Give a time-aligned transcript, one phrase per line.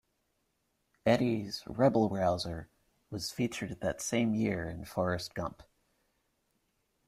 [1.05, 2.71] Eddy's "Rebel Rouser"
[3.11, 5.61] was featured that same year in "Forrest Gump".